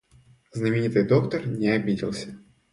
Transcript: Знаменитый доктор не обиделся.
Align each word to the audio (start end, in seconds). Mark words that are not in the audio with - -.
Знаменитый 0.53 1.05
доктор 1.07 1.45
не 1.45 1.67
обиделся. 1.67 2.35